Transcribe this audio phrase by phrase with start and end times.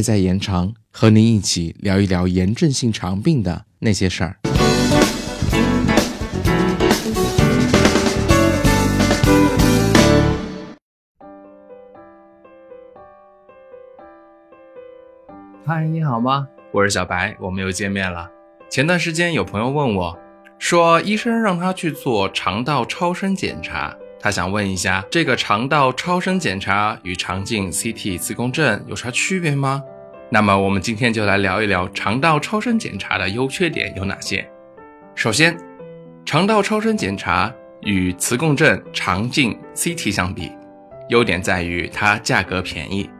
[0.00, 4.36] 在延长，和您一起聊一聊炎症性肠病的那些事儿。
[15.66, 16.46] 嗨，你好吗？
[16.72, 18.30] 我是小白，我们又见面了。
[18.68, 20.18] 前段时间有朋友问我，
[20.58, 29.82] 说医生让他去做肠道超声检查，他想问一下，这个肠道超声检查与肠镜、CT、磁共振有啥区别吗？
[30.30, 34.48] 那么我们今天就来聊一聊肠道超声检查的优缺点有哪些。
[35.14, 35.54] 首先，
[36.24, 37.52] 肠道超声检查
[37.82, 40.50] 与磁共振、肠镜、CT 相比，
[41.10, 43.10] 优点在于它价格便宜。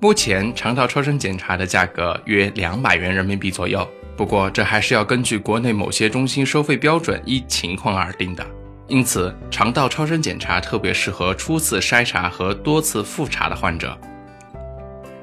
[0.00, 8.44] 目前肠道超声检查的价格约两百元人民币左右，不过这还是要根据国内某些中心收费标准依情况而定的。
[8.88, 13.96] 因此，肠道超声检查特别适合初次筛查和多次复查的患者。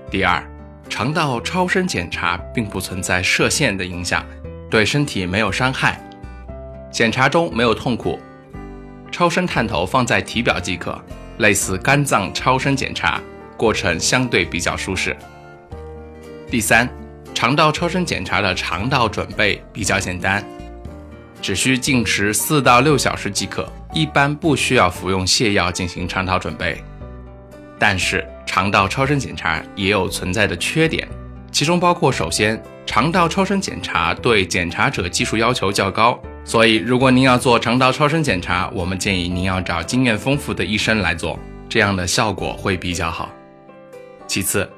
[0.09, 0.43] 第二，
[0.89, 4.25] 肠道超声检查并不存在射线的影响，
[4.71, 6.01] 对身体没有伤害，
[6.91, 8.17] 检查中没有痛苦，
[9.11, 10.99] 超声探头放在体表即可，
[11.37, 13.21] 类似肝脏超声检查。
[13.55, 15.13] 过程相对比较舒适。
[16.49, 16.89] 第三，
[17.35, 20.41] 肠道超声检查的肠道准备比较简单，
[21.41, 26.83] 只需进食四到六小时即可，一般不需要服用泻药进行肠道准备。
[27.77, 31.07] 但是，肠道超声检查也有存在的缺点，
[31.51, 43.29] 其中包括：首先，肠道超声检查对检查者技术要求较高，所以如果您要做肠道超声检查，我们建议您要找经验丰富的医生来做，这样的效果会比较好。
[44.27, 44.69] 其次，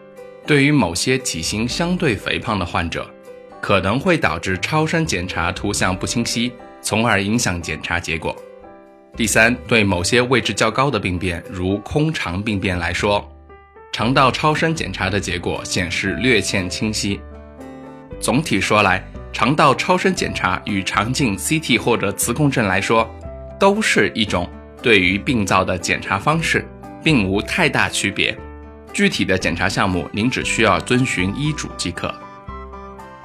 [0.46, 3.10] 对于某些体型相对肥胖的患者，
[3.62, 8.36] 可能会导致超声检查图像不清晰，从而影响检查结果。
[9.16, 13.30] 第三，对某些位置较高的病变，如空肠病变来说，
[13.92, 17.20] 肠道超声检查的结果显示略欠清晰。
[18.20, 23.10] 总体说来，肠道超声检查与肠镜、CT 或者磁共振来说，
[23.60, 24.50] 都是一种
[24.82, 26.66] 对于病灶的检查方式，
[27.04, 28.36] 并无太大区别。
[28.94, 32.14] 具体的检查项目，您只需要遵循医嘱即可。